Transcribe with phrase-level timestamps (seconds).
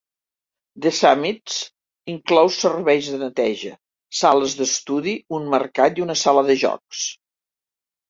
[0.85, 1.57] The Summits
[2.13, 3.75] inclou serveis de neteja,
[4.23, 7.09] sales d'estudi, un mercat i una sala de jocs.